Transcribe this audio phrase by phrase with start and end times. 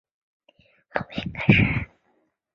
[1.09, 1.91] 比里阿图。